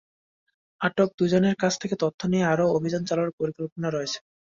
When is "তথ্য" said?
2.03-2.19